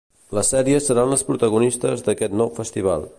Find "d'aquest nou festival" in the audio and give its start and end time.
2.09-3.09